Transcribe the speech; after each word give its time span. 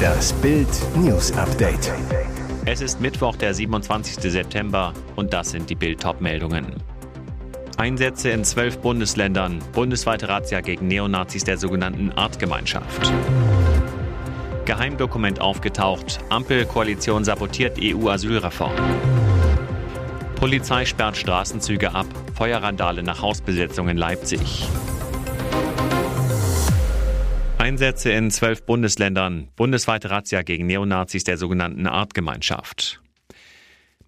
Das 0.00 0.32
Bild 0.34 0.68
News 0.96 1.32
Update. 1.32 1.92
Es 2.64 2.80
ist 2.80 3.00
Mittwoch, 3.00 3.36
der 3.36 3.54
27. 3.54 4.30
September 4.32 4.92
und 5.16 5.32
das 5.32 5.50
sind 5.50 5.68
die 5.70 5.74
Bild 5.74 6.04
meldungen 6.20 6.76
Einsätze 7.80 8.28
in 8.28 8.44
zwölf 8.44 8.78
Bundesländern, 8.78 9.58
bundesweite 9.72 10.28
Razzia 10.28 10.60
gegen 10.60 10.86
Neonazis 10.86 11.44
der 11.44 11.56
sogenannten 11.56 12.12
Artgemeinschaft. 12.12 13.10
Geheimdokument 14.66 15.40
aufgetaucht, 15.40 16.18
Ampelkoalition 16.28 17.24
sabotiert 17.24 17.78
EU-Asylreform. 17.80 18.76
Polizei 20.36 20.84
sperrt 20.84 21.16
Straßenzüge 21.16 21.94
ab, 21.94 22.06
Feuerrandale 22.34 23.02
nach 23.02 23.22
Hausbesetzung 23.22 23.88
in 23.88 23.96
Leipzig. 23.96 24.66
Einsätze 27.60 28.10
in 28.10 28.30
zwölf 28.30 28.64
Bundesländern, 28.64 29.48
bundesweite 29.54 30.08
Razzia 30.08 30.40
gegen 30.40 30.64
Neonazis 30.64 31.24
der 31.24 31.36
sogenannten 31.36 31.86
Artgemeinschaft. 31.86 33.02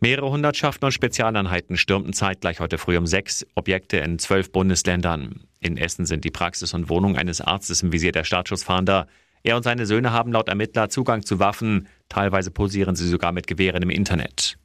Mehrere 0.00 0.30
Hundertschaften 0.30 0.86
und 0.86 0.92
Spezialeinheiten 0.92 1.76
stürmten 1.76 2.14
zeitgleich 2.14 2.60
heute 2.60 2.78
früh 2.78 2.96
um 2.96 3.06
sechs 3.06 3.46
Objekte 3.54 3.98
in 3.98 4.18
zwölf 4.18 4.52
Bundesländern. 4.52 5.40
In 5.60 5.76
Essen 5.76 6.06
sind 6.06 6.24
die 6.24 6.30
Praxis 6.30 6.72
und 6.72 6.88
Wohnung 6.88 7.18
eines 7.18 7.42
Arztes 7.42 7.82
im 7.82 7.92
Visier 7.92 8.12
der 8.12 8.24
Staatsschutzfahnder. 8.24 9.06
Er 9.42 9.56
und 9.56 9.64
seine 9.64 9.84
Söhne 9.84 10.12
haben 10.12 10.32
laut 10.32 10.48
Ermittler 10.48 10.88
Zugang 10.88 11.22
zu 11.22 11.38
Waffen. 11.38 11.88
Teilweise 12.08 12.50
posieren 12.50 12.96
sie 12.96 13.06
sogar 13.06 13.32
mit 13.32 13.46
Gewehren 13.46 13.82
im 13.82 13.90
Internet. 13.90 14.56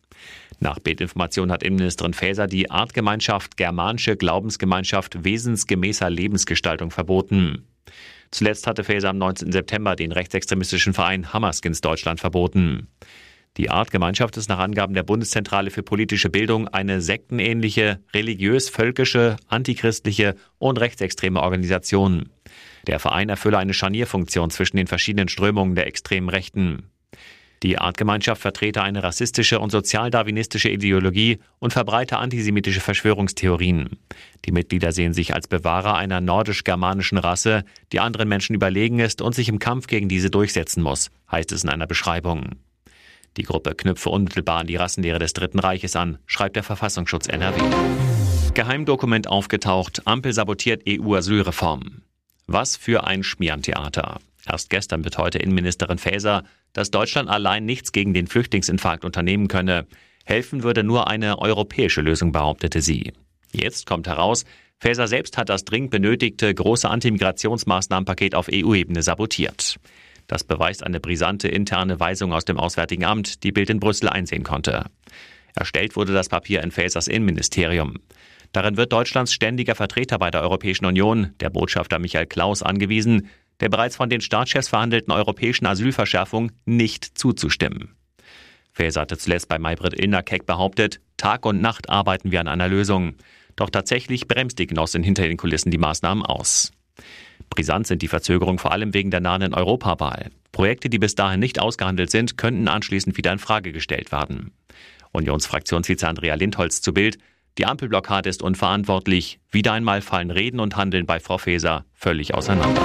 Nach 0.61 0.79
Bildinformation 0.79 1.51
hat 1.51 1.61
Innenministerin 1.61 2.13
Faeser 2.13 2.47
die 2.47 2.71
Artgemeinschaft 2.71 3.57
Germanische 3.57 4.15
Glaubensgemeinschaft 4.15 5.25
wesensgemäßer 5.25 6.09
Lebensgestaltung 6.09 6.89
verboten. 6.89 7.67
Zuletzt 8.31 8.67
hatte 8.67 8.83
Faeser 8.83 9.09
am 9.09 9.17
19. 9.17 9.51
September 9.51 9.95
den 9.95 10.11
rechtsextremistischen 10.11 10.93
Verein 10.93 11.33
Hammerskins 11.33 11.81
Deutschland 11.81 12.19
verboten. 12.19 12.87
Die 13.57 13.71
Artgemeinschaft 13.71 14.37
ist 14.37 14.49
nach 14.49 14.59
Angaben 14.59 14.93
der 14.93 15.01
Bundeszentrale 15.01 15.71
für 15.71 15.81
politische 15.81 16.29
Bildung 16.29 16.67
eine 16.67 17.01
sektenähnliche, 17.01 17.99
religiös-völkische, 18.13 19.37
antichristliche 19.47 20.35
und 20.59 20.79
rechtsextreme 20.79 21.41
Organisation. 21.41 22.29
Der 22.85 22.99
Verein 22.99 23.29
erfülle 23.29 23.57
eine 23.57 23.73
Scharnierfunktion 23.73 24.51
zwischen 24.51 24.77
den 24.77 24.85
verschiedenen 24.85 25.27
Strömungen 25.27 25.73
der 25.73 25.87
extremen 25.87 26.29
Rechten. 26.29 26.91
Die 27.63 27.79
Artgemeinschaft 27.79 28.41
vertrete 28.41 28.81
eine 28.81 29.03
rassistische 29.03 29.59
und 29.59 29.71
sozialdarwinistische 29.71 30.69
Ideologie 30.69 31.39
und 31.59 31.73
verbreite 31.73 32.17
antisemitische 32.17 32.81
Verschwörungstheorien. 32.81 33.97
Die 34.45 34.51
Mitglieder 34.51 34.91
sehen 34.91 35.13
sich 35.13 35.33
als 35.33 35.47
Bewahrer 35.47 35.95
einer 35.95 36.21
nordisch-germanischen 36.21 37.17
Rasse, 37.17 37.63
die 37.91 37.99
anderen 37.99 38.29
Menschen 38.29 38.53
überlegen 38.55 38.99
ist 38.99 39.21
und 39.21 39.33
sich 39.33 39.49
im 39.49 39.59
Kampf 39.59 39.87
gegen 39.87 40.07
diese 40.07 40.29
durchsetzen 40.29 40.83
muss, 40.83 41.09
heißt 41.31 41.51
es 41.51 41.63
in 41.63 41.69
einer 41.69 41.87
Beschreibung. 41.87 42.51
Die 43.37 43.43
Gruppe 43.43 43.75
knüpfe 43.75 44.09
unmittelbar 44.09 44.59
an 44.59 44.67
die 44.67 44.75
Rassenlehre 44.75 45.19
des 45.19 45.33
Dritten 45.33 45.59
Reiches 45.59 45.95
an, 45.95 46.17
schreibt 46.25 46.55
der 46.55 46.63
Verfassungsschutz 46.63 47.27
NRW. 47.27 47.61
Geheimdokument 48.53 49.27
aufgetaucht, 49.27 50.01
Ampel 50.05 50.33
sabotiert 50.33 50.83
EU-Asylreform. 50.87 52.01
Was 52.47 52.75
für 52.77 53.05
ein 53.05 53.23
Schmierentheater. 53.23 54.19
Erst 54.49 54.69
gestern 54.69 55.05
heute 55.17 55.39
Innenministerin 55.39 55.97
Faeser 55.97 56.43
dass 56.77 56.91
Deutschland 56.91 57.27
allein 57.27 57.65
nichts 57.65 57.91
gegen 57.91 58.13
den 58.13 58.27
Flüchtlingsinfarkt 58.27 59.03
unternehmen 59.03 59.47
könne. 59.47 59.87
Helfen 60.25 60.61
würde 60.61 60.83
nur 60.83 61.07
eine 61.07 61.39
europäische 61.39 62.01
Lösung, 62.01 62.31
behauptete 62.31 62.81
sie. 62.81 63.13
Jetzt 63.51 63.87
kommt 63.87 64.07
heraus, 64.07 64.45
Faeser 64.77 65.07
selbst 65.07 65.37
hat 65.37 65.49
das 65.49 65.65
dringend 65.65 65.89
benötigte 65.89 66.53
große 66.53 66.87
Antimigrationsmaßnahmenpaket 66.87 68.35
auf 68.35 68.47
EU-Ebene 68.53 69.01
sabotiert. 69.01 69.77
Das 70.27 70.43
beweist 70.43 70.83
eine 70.83 70.99
brisante 70.99 71.47
interne 71.47 71.99
Weisung 71.99 72.31
aus 72.31 72.45
dem 72.45 72.59
Auswärtigen 72.59 73.05
Amt, 73.05 73.43
die 73.43 73.51
Bild 73.51 73.71
in 73.71 73.79
Brüssel 73.79 74.09
einsehen 74.09 74.43
konnte. 74.43 74.85
Erstellt 75.55 75.95
wurde 75.95 76.13
das 76.13 76.29
Papier 76.29 76.61
in 76.61 76.69
Faesers 76.69 77.07
Innenministerium. 77.07 77.95
Darin 78.51 78.77
wird 78.77 78.93
Deutschlands 78.93 79.33
ständiger 79.33 79.73
Vertreter 79.73 80.19
bei 80.19 80.29
der 80.29 80.41
Europäischen 80.41 80.85
Union, 80.85 81.33
der 81.39 81.49
Botschafter 81.49 81.97
Michael 81.97 82.27
Klaus, 82.27 82.61
angewiesen, 82.61 83.29
der 83.59 83.69
bereits 83.69 83.95
von 83.95 84.09
den 84.09 84.21
Staatschefs 84.21 84.67
verhandelten 84.67 85.11
europäischen 85.11 85.65
Asylverschärfung 85.65 86.51
nicht 86.65 87.17
zuzustimmen. 87.17 87.95
Faeser 88.73 89.01
hatte 89.01 89.17
zuletzt 89.17 89.49
bei 89.49 89.57
Maybrit 89.57 89.99
Illner 89.99 90.21
Keck 90.21 90.45
behauptet, 90.45 90.99
Tag 91.17 91.45
und 91.45 91.61
Nacht 91.61 91.89
arbeiten 91.89 92.31
wir 92.31 92.39
an 92.39 92.47
einer 92.47 92.67
Lösung. 92.67 93.15
Doch 93.55 93.71
tatsächlich 93.71 94.27
bremst 94.27 94.59
die 94.59 94.67
Genossin 94.67 95.01
hinter 95.01 95.23
den 95.23 95.37
Kulissen 95.37 95.71
die 95.71 95.79
Maßnahmen 95.79 96.23
aus. 96.23 96.71
Brisant 97.49 97.87
sind 97.87 98.01
die 98.01 98.07
Verzögerungen 98.07 98.59
vor 98.59 98.71
allem 98.71 98.93
wegen 98.93 99.09
der 99.09 99.19
nahen 99.19 99.53
Europawahl. 99.53 100.29
Projekte, 100.51 100.89
die 100.89 100.99
bis 100.99 101.15
dahin 101.15 101.39
nicht 101.39 101.59
ausgehandelt 101.59 102.11
sind, 102.11 102.37
könnten 102.37 102.67
anschließend 102.67 103.17
wieder 103.17 103.31
in 103.31 103.39
Frage 103.39 103.71
gestellt 103.71 104.11
werden. 104.11 104.51
Unionsfraktionsvize 105.11 106.07
Andrea 106.07 106.35
Lindholz 106.35 106.81
zu 106.81 106.93
Bild. 106.93 107.17
Die 107.57 107.65
Ampelblockade 107.65 108.29
ist 108.29 108.43
unverantwortlich. 108.43 109.39
Wieder 109.49 109.73
einmal 109.73 110.01
fallen 110.01 110.29
Reden 110.29 110.59
und 110.59 110.75
Handeln 110.75 111.07
bei 111.07 111.19
Frau 111.19 111.39
Faeser 111.39 111.85
völlig 111.93 112.35
auseinander. 112.35 112.81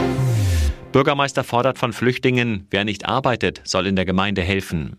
Bürgermeister 0.92 1.42
fordert 1.42 1.78
von 1.78 1.94
Flüchtlingen, 1.94 2.66
wer 2.70 2.84
nicht 2.84 3.06
arbeitet, 3.06 3.62
soll 3.64 3.86
in 3.86 3.96
der 3.96 4.04
Gemeinde 4.04 4.42
helfen. 4.42 4.98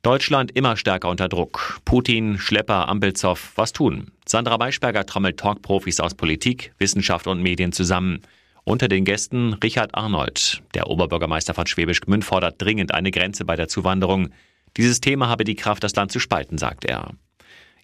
Deutschland 0.00 0.52
immer 0.52 0.78
stärker 0.78 1.10
unter 1.10 1.28
Druck. 1.28 1.80
Putin, 1.84 2.38
Schlepper, 2.38 2.88
Ampelzow, 2.88 3.52
was 3.56 3.74
tun? 3.74 4.10
Sandra 4.26 4.56
Maischberger 4.56 5.04
trommelt 5.04 5.38
Talk-Profis 5.38 6.00
aus 6.00 6.14
Politik, 6.14 6.72
Wissenschaft 6.78 7.26
und 7.26 7.42
Medien 7.42 7.72
zusammen. 7.72 8.22
Unter 8.64 8.88
den 8.88 9.04
Gästen 9.04 9.52
Richard 9.54 9.94
Arnold. 9.94 10.62
Der 10.74 10.88
Oberbürgermeister 10.88 11.52
von 11.52 11.66
Schwäbisch 11.66 12.00
Gmünd 12.00 12.24
fordert 12.24 12.62
dringend 12.62 12.94
eine 12.94 13.10
Grenze 13.10 13.44
bei 13.44 13.56
der 13.56 13.68
Zuwanderung. 13.68 14.30
Dieses 14.78 15.02
Thema 15.02 15.28
habe 15.28 15.44
die 15.44 15.56
Kraft, 15.56 15.84
das 15.84 15.94
Land 15.94 16.10
zu 16.10 16.20
spalten, 16.20 16.56
sagt 16.56 16.86
er. 16.86 17.10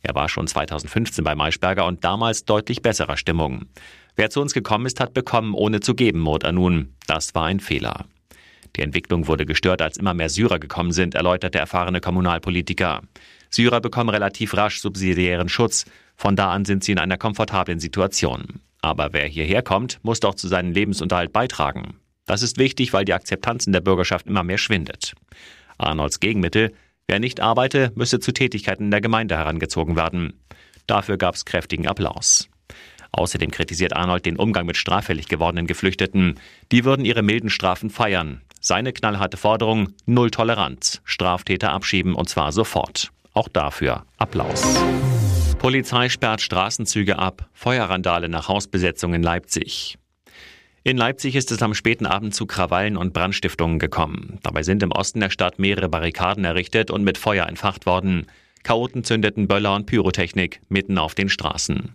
Er 0.02 0.14
war 0.14 0.28
schon 0.28 0.46
2015 0.46 1.22
bei 1.22 1.34
Maischberger 1.34 1.86
und 1.86 2.04
damals 2.04 2.44
deutlich 2.44 2.82
besserer 2.82 3.16
Stimmung. 3.16 3.66
Wer 4.16 4.30
zu 4.30 4.40
uns 4.40 4.52
gekommen 4.52 4.86
ist, 4.86 5.00
hat 5.00 5.14
bekommen, 5.14 5.54
ohne 5.54 5.80
zu 5.80 5.94
geben, 5.94 6.20
murrt 6.20 6.50
nun. 6.52 6.94
Das 7.06 7.34
war 7.34 7.46
ein 7.46 7.60
Fehler. 7.60 8.06
Die 8.76 8.82
Entwicklung 8.82 9.26
wurde 9.26 9.46
gestört, 9.46 9.82
als 9.82 9.98
immer 9.98 10.14
mehr 10.14 10.28
Syrer 10.28 10.58
gekommen 10.58 10.92
sind, 10.92 11.14
erläutert 11.14 11.54
der 11.54 11.62
erfahrene 11.62 12.00
Kommunalpolitiker. 12.00 13.02
Syrer 13.50 13.80
bekommen 13.80 14.08
relativ 14.08 14.54
rasch 14.56 14.80
subsidiären 14.80 15.48
Schutz. 15.48 15.84
Von 16.16 16.36
da 16.36 16.50
an 16.50 16.64
sind 16.64 16.84
sie 16.84 16.92
in 16.92 16.98
einer 16.98 17.18
komfortablen 17.18 17.80
Situation. 17.80 18.60
Aber 18.80 19.12
wer 19.12 19.26
hierher 19.26 19.62
kommt, 19.62 20.00
muss 20.02 20.20
doch 20.20 20.34
zu 20.34 20.48
seinem 20.48 20.72
Lebensunterhalt 20.72 21.32
beitragen. 21.32 21.94
Das 22.26 22.42
ist 22.42 22.58
wichtig, 22.58 22.92
weil 22.92 23.04
die 23.04 23.12
Akzeptanz 23.12 23.66
in 23.66 23.72
der 23.72 23.80
Bürgerschaft 23.80 24.26
immer 24.26 24.42
mehr 24.42 24.58
schwindet. 24.58 25.14
Arnolds 25.76 26.20
Gegenmittel, 26.20 26.72
wer 27.06 27.18
nicht 27.18 27.40
arbeite, 27.40 27.92
müsse 27.94 28.20
zu 28.20 28.32
Tätigkeiten 28.32 28.84
in 28.84 28.90
der 28.90 29.00
Gemeinde 29.00 29.36
herangezogen 29.36 29.96
werden. 29.96 30.40
Dafür 30.86 31.16
gab 31.16 31.34
es 31.34 31.44
kräftigen 31.44 31.86
Applaus. 31.86 32.48
Außerdem 33.12 33.50
kritisiert 33.50 33.94
Arnold 33.94 34.24
den 34.24 34.36
Umgang 34.36 34.66
mit 34.66 34.76
straffällig 34.76 35.28
gewordenen 35.28 35.66
Geflüchteten. 35.66 36.40
Die 36.72 36.84
würden 36.84 37.04
ihre 37.04 37.22
milden 37.22 37.50
Strafen 37.50 37.90
feiern. 37.90 38.40
Seine 38.60 38.92
knallharte 38.92 39.36
Forderung 39.36 39.90
Null 40.06 40.30
Toleranz. 40.30 41.02
Straftäter 41.04 41.72
abschieben 41.72 42.14
und 42.14 42.28
zwar 42.28 42.52
sofort. 42.52 43.10
Auch 43.34 43.48
dafür 43.48 44.04
Applaus. 44.18 44.64
Polizei 45.58 46.08
sperrt 46.08 46.40
Straßenzüge 46.40 47.18
ab. 47.18 47.48
Feuerrandale 47.52 48.28
nach 48.28 48.48
Hausbesetzung 48.48 49.14
in 49.14 49.22
Leipzig. 49.22 49.98
In 50.84 50.96
Leipzig 50.96 51.36
ist 51.36 51.52
es 51.52 51.62
am 51.62 51.74
späten 51.74 52.06
Abend 52.06 52.34
zu 52.34 52.46
Krawallen 52.46 52.96
und 52.96 53.12
Brandstiftungen 53.12 53.78
gekommen. 53.78 54.40
Dabei 54.42 54.64
sind 54.64 54.82
im 54.82 54.90
Osten 54.90 55.20
der 55.20 55.30
Stadt 55.30 55.60
mehrere 55.60 55.88
Barrikaden 55.88 56.44
errichtet 56.44 56.90
und 56.90 57.04
mit 57.04 57.18
Feuer 57.18 57.46
entfacht 57.46 57.86
worden. 57.86 58.26
Chaoten 58.62 59.04
zündeten 59.04 59.48
Böller 59.48 59.74
und 59.74 59.86
Pyrotechnik 59.86 60.60
mitten 60.68 60.98
auf 60.98 61.14
den 61.14 61.28
Straßen. 61.28 61.94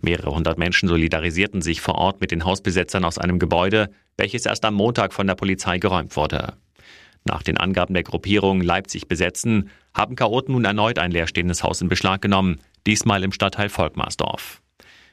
Mehrere 0.00 0.34
hundert 0.34 0.58
Menschen 0.58 0.88
solidarisierten 0.88 1.62
sich 1.62 1.80
vor 1.80 1.96
Ort 1.96 2.20
mit 2.20 2.30
den 2.30 2.44
Hausbesetzern 2.44 3.04
aus 3.04 3.18
einem 3.18 3.38
Gebäude, 3.38 3.90
welches 4.16 4.46
erst 4.46 4.64
am 4.64 4.74
Montag 4.74 5.12
von 5.12 5.26
der 5.26 5.34
Polizei 5.34 5.78
geräumt 5.78 6.16
wurde. 6.16 6.54
Nach 7.24 7.42
den 7.42 7.58
Angaben 7.58 7.94
der 7.94 8.04
Gruppierung 8.04 8.60
Leipzig 8.62 9.08
besetzen, 9.08 9.70
haben 9.94 10.16
Chaoten 10.16 10.52
nun 10.52 10.64
erneut 10.64 10.98
ein 10.98 11.10
leerstehendes 11.10 11.62
Haus 11.62 11.80
in 11.80 11.88
Beschlag 11.88 12.22
genommen, 12.22 12.58
diesmal 12.86 13.22
im 13.22 13.32
Stadtteil 13.32 13.68
Volkmarsdorf. 13.68 14.62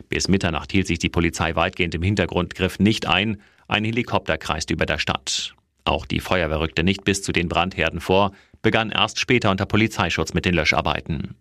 Bis 0.07 0.27
Mitternacht 0.27 0.71
hielt 0.71 0.87
sich 0.87 0.99
die 0.99 1.09
Polizei 1.09 1.55
weitgehend 1.55 1.95
im 1.95 2.03
Hintergrund, 2.03 2.55
griff 2.55 2.79
nicht 2.79 3.07
ein, 3.07 3.41
ein 3.67 3.83
Helikopter 3.83 4.37
kreiste 4.37 4.73
über 4.73 4.85
der 4.85 4.99
Stadt. 4.99 5.55
Auch 5.83 6.05
die 6.05 6.19
Feuerwehr 6.19 6.59
rückte 6.59 6.83
nicht 6.83 7.03
bis 7.03 7.21
zu 7.21 7.31
den 7.31 7.47
Brandherden 7.47 7.99
vor, 7.99 8.31
begann 8.65 8.89
erst 8.89 9.19
später 9.19 9.51
unter 9.51 9.67
Polizeischutz 9.67 10.33
mit 10.33 10.43
den 10.43 10.55
Löscharbeiten. 10.55 11.35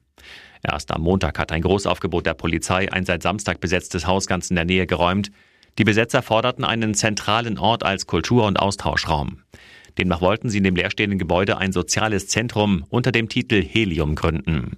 Erst 0.62 0.92
am 0.92 1.00
Montag 1.00 1.38
hat 1.38 1.52
ein 1.52 1.62
Großaufgebot 1.62 2.26
der 2.26 2.34
Polizei 2.34 2.92
ein 2.92 3.06
seit 3.06 3.22
Samstag 3.22 3.60
besetztes 3.60 4.06
Haus 4.06 4.26
ganz 4.26 4.50
in 4.50 4.56
der 4.56 4.66
Nähe 4.66 4.86
geräumt. 4.86 5.30
Die 5.78 5.84
Besetzer 5.84 6.20
forderten 6.20 6.64
einen 6.64 6.92
zentralen 6.92 7.58
Ort 7.58 7.82
als 7.82 8.06
Kultur- 8.06 8.44
und 8.46 8.60
Austauschraum. 8.60 9.38
Demnach 9.96 10.20
wollten 10.20 10.50
sie 10.50 10.58
in 10.58 10.64
dem 10.64 10.76
leerstehenden 10.76 11.18
Gebäude 11.18 11.56
ein 11.56 11.72
soziales 11.72 12.28
Zentrum 12.28 12.84
unter 12.90 13.10
dem 13.10 13.30
Titel 13.30 13.62
Helium 13.62 14.16
gründen. 14.16 14.76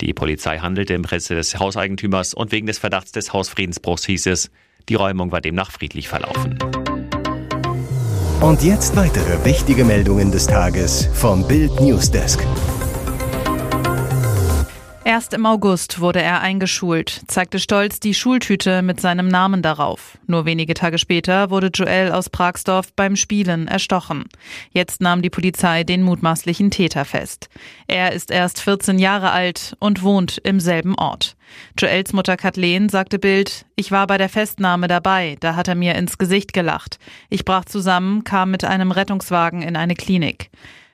Die 0.00 0.14
Polizei 0.14 0.58
handelte 0.58 0.94
im 0.94 1.02
Presse 1.02 1.36
des 1.36 1.60
Hauseigentümers 1.60 2.34
und 2.34 2.50
wegen 2.50 2.66
des 2.66 2.78
Verdachts 2.78 3.12
des 3.12 3.32
Hausfriedensbruchs 3.32 4.04
hieß 4.04 4.26
es, 4.26 4.50
die 4.88 4.96
Räumung 4.96 5.30
war 5.30 5.40
demnach 5.40 5.70
friedlich 5.70 6.08
verlaufen. 6.08 6.58
Und 8.40 8.62
jetzt 8.62 8.94
weitere 8.94 9.44
wichtige 9.44 9.84
Meldungen 9.84 10.30
des 10.30 10.46
Tages 10.46 11.08
vom 11.12 11.46
Bild 11.48 11.80
Newsdesk. 11.80 12.46
Erst 15.02 15.34
im 15.34 15.44
August 15.44 15.98
wurde 15.98 16.22
er 16.22 16.40
eingeschult, 16.40 17.22
zeigte 17.26 17.58
stolz 17.58 17.98
die 17.98 18.14
Schultüte 18.14 18.82
mit 18.82 19.00
seinem 19.00 19.26
Namen 19.26 19.60
darauf. 19.60 20.18
Nur 20.28 20.44
wenige 20.44 20.74
Tage 20.74 20.98
später 20.98 21.50
wurde 21.50 21.70
Joel 21.74 22.12
aus 22.12 22.30
Pragsdorf 22.30 22.92
beim 22.92 23.16
Spielen 23.16 23.66
erstochen. 23.66 24.26
Jetzt 24.70 25.00
nahm 25.00 25.20
die 25.20 25.30
Polizei 25.30 25.82
den 25.82 26.02
mutmaßlichen 26.04 26.70
Täter 26.70 27.04
fest. 27.04 27.48
Er 27.88 28.12
ist 28.12 28.30
erst 28.30 28.60
14 28.60 29.00
Jahre 29.00 29.32
alt 29.32 29.76
und 29.80 30.04
wohnt 30.04 30.38
im 30.44 30.60
selben 30.60 30.94
Ort. 30.94 31.37
Joels 31.78 32.12
Mutter 32.12 32.36
Kathleen 32.36 32.88
sagte 32.88 33.18
Bild, 33.18 33.66
ich 33.76 33.90
war 33.90 34.06
bei 34.06 34.18
der 34.18 34.28
Festnahme 34.28 34.88
dabei, 34.88 35.36
da 35.40 35.56
hat 35.56 35.68
er 35.68 35.74
mir 35.74 35.94
ins 35.94 36.18
Gesicht 36.18 36.52
gelacht. 36.52 36.98
Ich 37.30 37.44
brach 37.44 37.64
zusammen, 37.64 38.24
kam 38.24 38.50
mit 38.50 38.64
einem 38.64 38.90
Rettungswagen 38.90 39.62
in 39.62 39.76
eine 39.76 39.94
Klinik. 39.94 40.50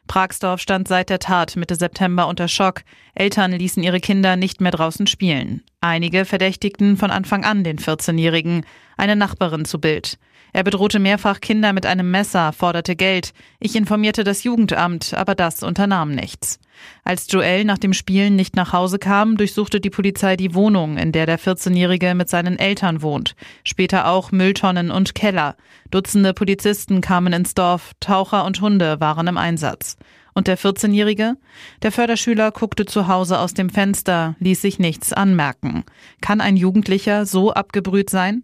Pragsdorf 0.06 0.60
stand 0.60 0.86
seit 0.86 1.08
der 1.10 1.18
Tat 1.18 1.56
Mitte 1.56 1.76
September 1.76 2.28
unter 2.28 2.48
Schock. 2.48 2.82
Eltern 3.14 3.52
ließen 3.52 3.82
ihre 3.82 4.00
Kinder 4.00 4.36
nicht 4.36 4.60
mehr 4.60 4.72
draußen 4.72 5.06
spielen. 5.06 5.62
Einige 5.80 6.24
verdächtigten 6.24 6.96
von 6.96 7.10
Anfang 7.10 7.44
an 7.44 7.64
den 7.64 7.78
14-Jährigen, 7.78 8.64
eine 8.96 9.16
Nachbarin 9.16 9.64
zu 9.64 9.80
Bild. 9.80 10.18
Er 10.54 10.62
bedrohte 10.62 11.00
mehrfach 11.00 11.40
Kinder 11.40 11.72
mit 11.72 11.84
einem 11.84 12.12
Messer, 12.12 12.52
forderte 12.52 12.94
Geld. 12.94 13.32
Ich 13.58 13.74
informierte 13.74 14.22
das 14.22 14.44
Jugendamt, 14.44 15.12
aber 15.12 15.34
das 15.34 15.64
unternahm 15.64 16.12
nichts. 16.12 16.60
Als 17.02 17.26
Joel 17.28 17.64
nach 17.64 17.78
dem 17.78 17.92
Spielen 17.92 18.36
nicht 18.36 18.54
nach 18.54 18.72
Hause 18.72 19.00
kam, 19.00 19.36
durchsuchte 19.36 19.80
die 19.80 19.90
Polizei 19.90 20.36
die 20.36 20.54
Wohnung, 20.54 20.96
in 20.96 21.10
der 21.10 21.26
der 21.26 21.40
14-Jährige 21.40 22.14
mit 22.14 22.28
seinen 22.28 22.56
Eltern 22.56 23.02
wohnt. 23.02 23.34
Später 23.64 24.06
auch 24.06 24.30
Mülltonnen 24.30 24.92
und 24.92 25.16
Keller. 25.16 25.56
Dutzende 25.90 26.32
Polizisten 26.32 27.00
kamen 27.00 27.32
ins 27.32 27.54
Dorf, 27.54 27.90
Taucher 27.98 28.44
und 28.44 28.60
Hunde 28.60 29.00
waren 29.00 29.26
im 29.26 29.38
Einsatz. 29.38 29.96
Und 30.34 30.48
der 30.48 30.58
14-Jährige? 30.58 31.36
Der 31.82 31.92
Förderschüler 31.92 32.50
guckte 32.50 32.86
zu 32.86 33.06
Hause 33.06 33.38
aus 33.38 33.54
dem 33.54 33.70
Fenster, 33.70 34.34
ließ 34.40 34.60
sich 34.60 34.81
nichts 34.81 35.12
anmerken. 35.12 35.84
Kann 36.20 36.40
ein 36.40 36.56
Jugendlicher 36.56 37.25
so 37.25 37.52
abgebrüht 37.52 38.10
sein? 38.10 38.42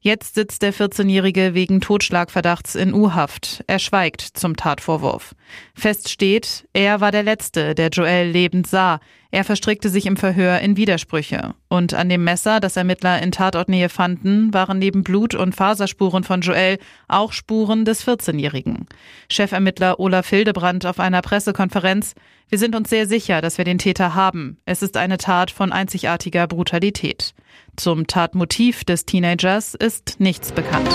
Jetzt 0.00 0.34
sitzt 0.34 0.62
der 0.62 0.74
14-Jährige 0.74 1.54
wegen 1.54 1.80
Totschlagverdachts 1.80 2.74
in 2.74 2.92
U-Haft. 2.92 3.62
Er 3.68 3.78
schweigt 3.78 4.20
zum 4.20 4.56
Tatvorwurf. 4.56 5.36
Fest 5.74 6.08
steht, 6.08 6.68
er 6.72 7.00
war 7.00 7.12
der 7.12 7.22
Letzte, 7.22 7.76
der 7.76 7.90
Joel 7.90 8.30
lebend 8.30 8.66
sah. 8.66 8.98
Er 9.30 9.44
verstrickte 9.44 9.90
sich 9.90 10.06
im 10.06 10.16
Verhör 10.16 10.60
in 10.60 10.78
Widersprüche. 10.78 11.54
Und 11.68 11.92
an 11.92 12.08
dem 12.08 12.24
Messer, 12.24 12.60
das 12.60 12.78
Ermittler 12.78 13.20
in 13.20 13.30
Tatortnähe 13.30 13.90
fanden, 13.90 14.54
waren 14.54 14.78
neben 14.78 15.04
Blut- 15.04 15.34
und 15.34 15.54
Faserspuren 15.54 16.24
von 16.24 16.40
Joel 16.40 16.78
auch 17.08 17.32
Spuren 17.32 17.84
des 17.84 18.06
14-Jährigen. 18.06 18.86
Chefermittler 19.30 20.00
Olaf 20.00 20.30
Hildebrand 20.30 20.86
auf 20.86 20.98
einer 20.98 21.20
Pressekonferenz. 21.20 22.14
Wir 22.48 22.58
sind 22.58 22.74
uns 22.74 22.88
sehr 22.88 23.06
sicher, 23.06 23.42
dass 23.42 23.58
wir 23.58 23.66
den 23.66 23.76
Täter 23.76 24.14
haben. 24.14 24.56
Es 24.64 24.82
ist 24.82 24.96
eine 24.96 25.18
Tat 25.18 25.50
von 25.50 25.72
einzigartiger 25.72 26.46
Brutalität. 26.46 27.34
Zum 27.76 28.06
Tatmotiv 28.06 28.84
des 28.84 29.04
Teenagers 29.04 29.74
ist 29.74 30.20
nichts 30.20 30.52
bekannt. 30.52 30.88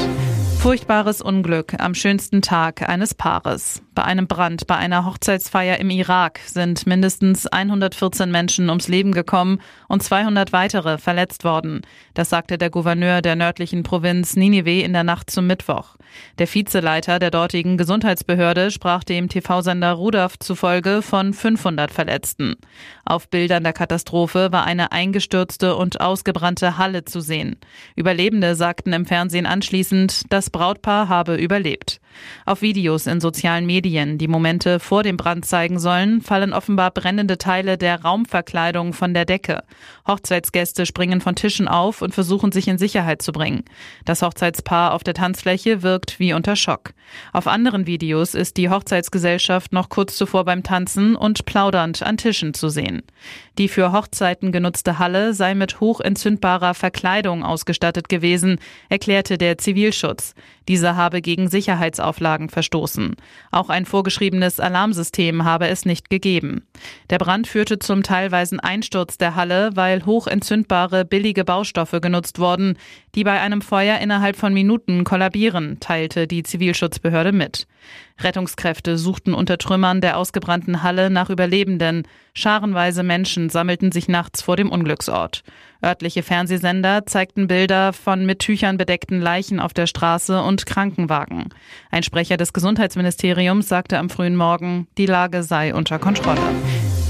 Furchtbares 0.64 1.22
Unglück 1.22 1.74
am 1.78 1.94
schönsten 1.94 2.42
Tag 2.42 2.88
eines 2.88 3.14
Paares. 3.14 3.82
Bei 3.96 4.06
einem 4.06 4.28
Brand 4.28 4.66
bei 4.66 4.76
einer 4.76 5.06
Hochzeitsfeier 5.06 5.78
im 5.80 5.90
Irak 5.90 6.40
sind 6.46 6.88
mindestens 6.88 7.46
114 7.46 8.32
Menschen 8.32 8.70
ums 8.70 8.88
Leben 8.88 9.12
gekommen 9.12 9.60
und 9.90 10.02
200 10.02 10.54
weitere 10.54 10.98
verletzt 10.98 11.44
worden. 11.44 11.82
Das 12.14 12.30
sagte 12.30 12.58
der 12.58 12.70
Gouverneur 12.70 13.22
der 13.22 13.36
nördlichen 13.36 13.84
Provinz 13.84 14.38
Ninive 14.38 14.82
in 14.82 14.94
der 14.94 15.04
Nacht 15.04 15.30
zum 15.30 15.48
Mittwoch. 15.48 15.98
Der 16.40 16.48
Vizeleiter 16.48 17.20
der 17.20 17.30
dortigen 17.30 17.78
Gesundheitsbehörde 17.78 18.72
sprach 18.72 19.04
dem 19.04 19.30
TV-Sender 19.30 19.92
Rudolf 19.92 20.40
zufolge 20.40 21.02
von 21.02 21.34
500 21.34 21.92
Verletzten. 21.92 22.56
Auf 23.06 23.30
Bildern 23.30 23.64
der 23.64 23.74
Katastrophe 23.74 24.52
war 24.52 24.64
eine 24.64 24.92
eingestürzte 24.92 25.76
und 25.76 26.02
ausgebrannte 26.02 26.78
Halle 26.78 27.04
zu 27.06 27.20
sehen. 27.20 27.58
Überlebende 27.96 28.56
sagten 28.56 28.94
im 28.94 29.06
Fernsehen 29.06 29.46
anschließend, 29.46 30.32
Brautpaar 30.54 31.10
habe 31.10 31.36
überlebt. 31.36 32.00
Auf 32.46 32.62
Videos 32.62 33.08
in 33.08 33.22
sozialen 33.22 33.66
Medien, 33.66 34.18
die 34.18 34.28
Momente 34.28 34.80
vor 34.80 35.04
dem 35.04 35.18
Brand 35.18 35.46
zeigen 35.46 35.80
sollen, 35.80 36.22
fallen 36.22 36.54
offenbar 36.54 36.92
brennende 36.92 37.38
Teile 37.38 37.78
der 37.78 38.02
Raumverkleidung 38.02 38.94
von 38.94 39.14
der 39.14 39.26
Decke. 39.26 39.64
Hochzeitsgäste 40.08 40.86
springen 40.86 41.22
von 41.22 41.36
Tischen 41.36 41.68
auf 41.68 42.02
und 42.02 42.14
versuchen 42.14 42.52
sich 42.52 42.68
in 42.68 42.78
Sicherheit 42.78 43.22
zu 43.22 43.32
bringen. 43.32 43.64
Das 44.06 44.22
Hochzeitspaar 44.22 44.94
auf 44.94 45.04
der 45.04 45.14
Tanzfläche 45.14 45.82
wirkt 45.82 46.20
wie 46.20 46.34
unter 46.34 46.56
Schock. 46.56 46.94
Auf 47.32 47.48
anderen 47.48 47.88
Videos 47.88 48.34
ist 48.34 48.58
die 48.58 48.70
Hochzeitsgesellschaft 48.70 49.74
noch 49.74 49.90
kurz 49.90 50.16
zuvor 50.18 50.46
beim 50.46 50.64
Tanzen 50.64 51.16
und 51.16 51.46
plaudernd 51.46 52.04
an 52.04 52.18
Tischen 52.18 52.54
zu 52.54 52.70
sehen. 52.70 53.04
Die 53.58 53.68
für 53.68 53.92
Hochzeiten 53.92 54.52
genutzte 54.52 55.00
Halle 55.00 55.34
sei 55.34 55.54
mit 55.54 55.80
hochentzündbarer 55.80 56.74
Verkleidung 56.74 57.44
ausgestattet 57.44 58.10
gewesen, 58.10 58.60
erklärte 58.90 59.38
der 59.38 59.58
Zivilschutz. 59.58 60.34
Dieser 60.68 60.96
habe 60.96 61.22
gegen 61.22 61.50
Sicherheitsauflagen 62.04 62.50
verstoßen. 62.50 63.16
Auch 63.52 63.70
ein 63.70 63.86
vorgeschriebenes 63.86 64.60
Alarmsystem 64.60 65.44
habe 65.44 65.68
es 65.68 65.86
nicht 65.86 66.10
gegeben. 66.10 66.68
Der 67.10 67.18
Brand 67.18 67.48
führte 67.48 67.80
zum 67.80 68.04
teilweisen 68.04 68.60
Einsturz 68.60 69.18
der 69.18 69.36
Halle, 69.36 69.72
weil 69.76 70.06
hochentzündbare 70.06 71.06
billige 71.06 71.46
Baustoffe 71.46 72.00
genutzt 72.02 72.40
wurden, 72.40 72.78
die 73.16 73.24
bei 73.24 73.40
einem 73.40 73.62
Feuer 73.62 74.00
innerhalb 74.00 74.36
von 74.36 74.54
Minuten 74.54 75.04
kollabieren, 75.04 75.80
teilte 75.80 76.28
die 76.28 76.44
Zivilschutzbehörde 76.44 77.32
mit. 77.32 77.68
Rettungskräfte 78.20 78.98
suchten 78.98 79.34
unter 79.34 79.58
Trümmern 79.58 80.02
der 80.02 80.18
ausgebrannten 80.18 80.84
Halle 80.84 81.10
nach 81.10 81.30
Überlebenden. 81.30 82.04
Scharenweise 82.34 83.04
Menschen 83.04 83.50
sammelten 83.50 83.92
sich 83.92 84.08
nachts 84.08 84.42
vor 84.42 84.56
dem 84.56 84.72
Unglücksort. 84.72 85.44
Örtliche 85.84 86.24
Fernsehsender 86.24 87.06
zeigten 87.06 87.48
Bilder 87.48 87.92
von 87.92 88.26
mit 88.26 88.40
Tüchern 88.40 88.78
bedeckten 88.78 89.20
Leichen 89.20 89.60
auf 89.60 89.74
der 89.74 89.86
Straße 89.86 90.42
und 90.42 90.66
Krankenwagen. 90.66 91.50
Ein 91.92 92.04
Sprecher 92.04 92.38
des 92.38 92.54
Gesundheitsministeriums 92.54 93.68
sagte 93.68 93.98
am 93.98 94.10
frühen 94.10 94.38
Morgen, 94.38 94.88
die 94.98 95.06
Lage 95.06 95.44
sei 95.44 95.76
unter 95.76 96.00
Kontrolle. 96.00 96.42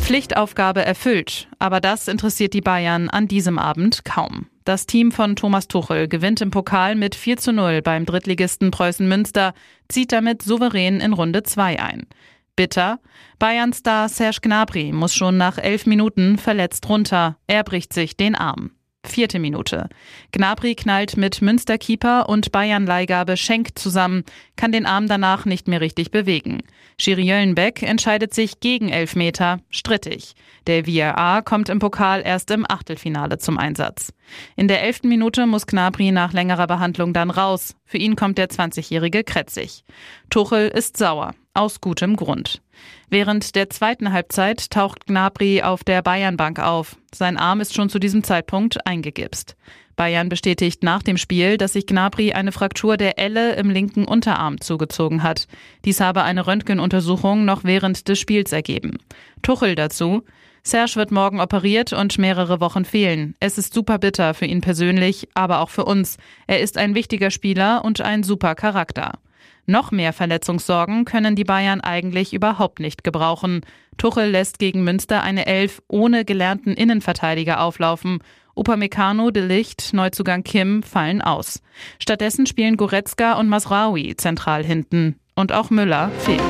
Pflichtaufgabe 0.02 0.84
erfüllt, 0.84 1.48
aber 1.60 1.80
das 1.80 2.08
interessiert 2.08 2.54
die 2.54 2.62
Bayern 2.62 3.10
an 3.10 3.28
diesem 3.28 3.60
Abend 3.60 4.04
kaum. 4.04 4.48
Das 4.66 4.86
Team 4.86 5.12
von 5.12 5.36
Thomas 5.36 5.68
Tuchel 5.68 6.08
gewinnt 6.08 6.42
im 6.42 6.50
Pokal 6.50 6.96
mit 6.96 7.16
4 7.16 7.38
zu 7.38 7.54
0 7.54 7.82
beim 7.82 8.06
Drittligisten 8.06 8.72
Preußen 8.72 9.08
Münster, 9.08 9.54
zieht 9.88 10.12
damit 10.12 10.42
souverän 10.42 11.00
in 11.00 11.14
Runde 11.14 11.44
2 11.44 11.82
ein. 11.82 12.08
Bitter. 12.56 13.00
Bayern-Star 13.40 14.10
Serge 14.10 14.40
Gnabry 14.42 14.92
muss 14.92 15.16
schon 15.16 15.38
nach 15.38 15.58
elf 15.58 15.86
Minuten 15.86 16.38
verletzt 16.38 16.88
runter. 16.88 17.38
Er 17.48 17.64
bricht 17.64 17.94
sich 17.94 18.16
den 18.16 18.36
Arm. 18.36 18.72
Vierte 19.06 19.38
Minute. 19.38 19.90
Gnabry 20.32 20.76
knallt 20.76 21.18
mit 21.18 21.42
Münsterkeeper 21.42 22.30
und 22.30 22.54
Bayern-Leihgabe 22.54 23.36
Schenk 23.36 23.78
zusammen, 23.78 24.24
kann 24.56 24.72
den 24.72 24.86
Arm 24.86 25.08
danach 25.08 25.44
nicht 25.44 25.68
mehr 25.68 25.82
richtig 25.82 26.10
bewegen. 26.10 26.64
Schiri 26.98 27.24
Jöllenbeck 27.24 27.84
entscheidet 27.84 28.34
sich 28.34 28.62
gegen 28.62 28.88
Elfmeter, 28.88 29.60
strittig. 29.70 30.36
Der 30.68 30.86
VRA 30.86 31.42
kommt 31.42 31.68
im 31.68 31.80
Pokal 31.80 32.22
erst 32.24 32.50
im 32.52 32.66
Achtelfinale 32.70 33.40
zum 33.40 33.58
Einsatz. 33.58 34.14
In 34.56 34.70
der 34.70 34.82
elften 34.84 35.10
Minute 35.10 35.48
muss 35.48 35.68
Gnabry 35.68 36.12
nach 36.12 36.32
längerer 36.32 36.68
Behandlung 36.68 37.12
dann 37.14 37.30
raus. 37.30 37.76
Für 37.84 37.98
ihn 37.98 38.16
kommt 38.16 38.38
der 38.38 38.48
20-jährige 38.48 39.26
Kretzig. 39.26 39.84
Tuchel 40.30 40.70
ist 40.70 40.96
sauer. 40.96 41.34
Aus 41.56 41.82
gutem 41.82 42.16
Grund. 42.16 42.64
Während 43.12 43.54
der 43.54 43.70
zweiten 43.70 44.12
Halbzeit 44.12 44.72
taucht 44.72 45.06
Gnabry 45.06 45.62
auf 45.62 45.84
der 45.84 46.02
Bayernbank 46.02 46.58
auf. 46.58 46.98
Sein 47.14 47.38
Arm 47.38 47.62
ist 47.62 47.76
schon 47.76 47.90
zu 47.90 48.00
diesem 48.00 48.24
Zeitpunkt 48.24 48.88
eingegipst. 48.88 49.56
Bayern 49.96 50.30
bestätigt 50.30 50.82
nach 50.82 51.04
dem 51.04 51.18
Spiel, 51.18 51.58
dass 51.58 51.74
sich 51.74 51.86
Gnabry 51.86 52.34
eine 52.34 52.52
Fraktur 52.52 52.98
der 52.98 53.20
Elle 53.20 53.54
im 53.54 53.70
linken 53.70 54.06
Unterarm 54.06 54.62
zugezogen 54.62 55.22
hat. 55.22 55.48
Dies 55.86 56.00
habe 56.00 56.24
eine 56.24 56.48
Röntgenuntersuchung 56.48 57.46
noch 57.46 57.64
während 57.64 58.08
des 58.08 58.18
Spiels 58.20 58.52
ergeben. 58.52 58.98
Tuchel 59.44 59.76
dazu. 59.76 60.24
Serge 60.64 60.96
wird 60.96 61.12
morgen 61.12 61.40
operiert 61.40 61.94
und 61.94 62.18
mehrere 62.18 62.62
Wochen 62.62 62.84
fehlen. 62.84 63.36
Es 63.40 63.60
ist 63.60 63.76
super 63.76 64.00
bitter 64.00 64.34
für 64.34 64.46
ihn 64.46 64.62
persönlich, 64.62 65.28
aber 65.36 65.60
auch 65.60 65.70
für 65.70 65.86
uns. 65.86 66.18
Er 66.48 66.62
ist 66.62 66.80
ein 66.80 66.96
wichtiger 66.96 67.30
Spieler 67.30 67.86
und 67.86 68.02
ein 68.02 68.24
super 68.24 68.56
Charakter. 68.56 69.20
Noch 69.66 69.92
mehr 69.92 70.12
Verletzungssorgen 70.12 71.06
können 71.06 71.36
die 71.36 71.46
Bayern 71.46 71.82
eigentlich 71.82 72.34
überhaupt 72.34 72.80
nicht 72.80 73.04
gebrauchen. 73.04 73.62
Tuchel 73.98 74.30
lässt 74.30 74.60
gegen 74.60 74.84
Münster 74.84 75.24
eine 75.24 75.46
Elf 75.46 75.82
ohne 75.88 76.26
gelernten 76.26 76.74
Innenverteidiger 76.74 77.62
auflaufen. 77.62 78.20
Upamecano, 78.56 79.32
De 79.32 79.46
Licht, 79.46 79.94
Neuzugang 79.94 80.44
Kim 80.44 80.84
fallen 80.84 81.22
aus. 81.22 81.62
Stattdessen 82.00 82.46
spielen 82.46 82.78
Goretzka 82.78 83.34
und 83.34 83.48
Masraoui 83.48 84.16
zentral 84.18 84.64
hinten. 84.64 85.20
Und 85.36 85.52
auch 85.52 85.70
Müller 85.70 86.12
fehlt. 86.20 86.42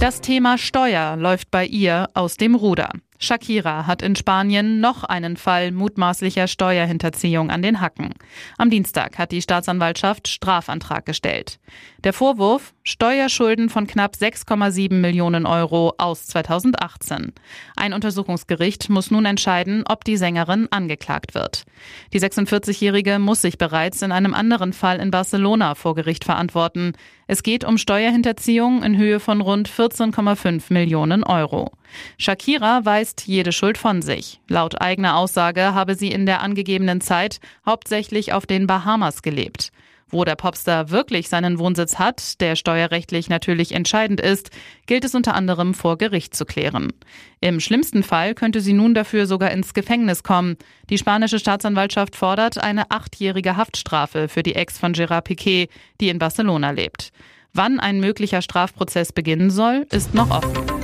Das 0.00 0.20
Thema 0.20 0.58
Steuer 0.58 1.16
läuft 1.16 1.50
bei 1.50 1.64
ihr 1.64 2.08
aus 2.14 2.36
dem 2.36 2.54
Ruder. 2.54 2.90
Shakira 3.22 3.86
hat 3.86 4.00
in 4.00 4.16
Spanien 4.16 4.80
noch 4.80 5.04
einen 5.04 5.36
Fall 5.36 5.72
mutmaßlicher 5.72 6.48
Steuerhinterziehung 6.48 7.50
an 7.50 7.60
den 7.60 7.80
Hacken. 7.80 8.14
Am 8.56 8.70
Dienstag 8.70 9.18
hat 9.18 9.30
die 9.30 9.42
Staatsanwaltschaft 9.42 10.26
Strafantrag 10.26 11.04
gestellt. 11.04 11.60
Der 12.02 12.14
Vorwurf, 12.14 12.72
Steuerschulden 12.90 13.68
von 13.68 13.86
knapp 13.86 14.16
6,7 14.16 14.94
Millionen 14.94 15.46
Euro 15.46 15.94
aus 15.98 16.26
2018. 16.26 17.32
Ein 17.76 17.92
Untersuchungsgericht 17.92 18.90
muss 18.90 19.12
nun 19.12 19.26
entscheiden, 19.26 19.84
ob 19.88 20.02
die 20.02 20.16
Sängerin 20.16 20.66
angeklagt 20.72 21.36
wird. 21.36 21.66
Die 22.12 22.18
46-Jährige 22.18 23.20
muss 23.20 23.42
sich 23.42 23.58
bereits 23.58 24.02
in 24.02 24.10
einem 24.10 24.34
anderen 24.34 24.72
Fall 24.72 24.98
in 24.98 25.12
Barcelona 25.12 25.76
vor 25.76 25.94
Gericht 25.94 26.24
verantworten. 26.24 26.94
Es 27.28 27.44
geht 27.44 27.62
um 27.62 27.78
Steuerhinterziehung 27.78 28.82
in 28.82 28.96
Höhe 28.96 29.20
von 29.20 29.40
rund 29.40 29.70
14,5 29.70 30.72
Millionen 30.72 31.22
Euro. 31.22 31.70
Shakira 32.18 32.84
weist 32.84 33.24
jede 33.24 33.52
Schuld 33.52 33.78
von 33.78 34.02
sich. 34.02 34.40
Laut 34.48 34.80
eigener 34.80 35.16
Aussage 35.16 35.74
habe 35.74 35.94
sie 35.94 36.10
in 36.10 36.26
der 36.26 36.40
angegebenen 36.40 37.00
Zeit 37.00 37.38
hauptsächlich 37.64 38.32
auf 38.32 38.46
den 38.46 38.66
Bahamas 38.66 39.22
gelebt. 39.22 39.70
Wo 40.10 40.24
der 40.24 40.34
Popstar 40.34 40.90
wirklich 40.90 41.28
seinen 41.28 41.58
Wohnsitz 41.58 41.98
hat, 41.98 42.40
der 42.40 42.56
steuerrechtlich 42.56 43.28
natürlich 43.28 43.72
entscheidend 43.72 44.20
ist, 44.20 44.50
gilt 44.86 45.04
es 45.04 45.14
unter 45.14 45.34
anderem 45.34 45.72
vor 45.74 45.98
Gericht 45.98 46.34
zu 46.34 46.44
klären. 46.44 46.92
Im 47.40 47.60
schlimmsten 47.60 48.02
Fall 48.02 48.34
könnte 48.34 48.60
sie 48.60 48.72
nun 48.72 48.94
dafür 48.94 49.26
sogar 49.26 49.50
ins 49.52 49.72
Gefängnis 49.72 50.22
kommen. 50.22 50.56
Die 50.90 50.98
spanische 50.98 51.38
Staatsanwaltschaft 51.38 52.16
fordert 52.16 52.58
eine 52.58 52.90
achtjährige 52.90 53.56
Haftstrafe 53.56 54.28
für 54.28 54.42
die 54.42 54.56
Ex 54.56 54.78
von 54.78 54.92
Gerard 54.92 55.24
Piquet, 55.24 55.68
die 56.00 56.08
in 56.08 56.18
Barcelona 56.18 56.70
lebt. 56.70 57.12
Wann 57.52 57.80
ein 57.80 58.00
möglicher 58.00 58.42
Strafprozess 58.42 59.12
beginnen 59.12 59.50
soll, 59.50 59.86
ist 59.90 60.14
noch 60.14 60.30
offen. 60.30 60.79